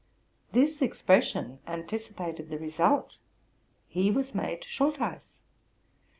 ''This 0.57 0.81
expression 0.81 1.59
anticipated 1.67 2.49
the 2.49 2.57
result,— 2.57 3.17
he 3.95 4.09
was 4.09 4.33
made 4.33 4.63
Schultheiss. 4.63 5.43